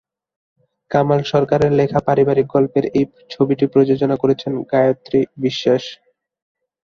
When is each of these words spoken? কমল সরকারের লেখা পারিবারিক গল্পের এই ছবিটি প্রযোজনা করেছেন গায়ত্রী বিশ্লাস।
কমল 0.91 1.19
সরকারের 1.31 1.71
লেখা 1.79 1.99
পারিবারিক 2.07 2.47
গল্পের 2.55 2.85
এই 2.97 3.05
ছবিটি 3.29 3.65
প্রযোজনা 3.73 4.15
করেছেন 4.17 4.53
গায়ত্রী 4.71 5.19
বিশ্লাস। 5.37 5.83